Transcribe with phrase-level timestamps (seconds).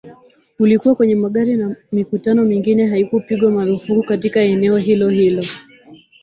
[0.59, 5.43] ulikuwa kwenye magari na mikutano mingine haikupigwa marufuku katika eneo hilohilo